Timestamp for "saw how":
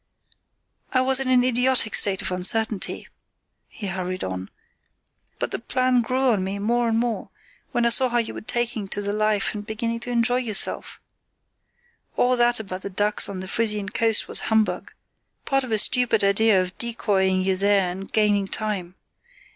7.89-8.17